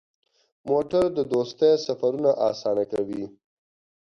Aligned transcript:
موټر 0.69 1.03
د 1.17 1.19
دوستۍ 1.31 1.71
سفرونه 1.85 2.31
اسانه 2.49 2.83
کوي. 2.91 3.23